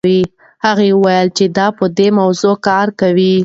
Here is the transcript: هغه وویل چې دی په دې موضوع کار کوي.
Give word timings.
هغه 0.65 0.83
وویل 0.93 1.27
چې 1.37 1.45
دی 1.55 1.67
په 1.77 1.85
دې 1.97 2.07
موضوع 2.19 2.55
کار 2.67 2.87
کوي. 2.99 3.33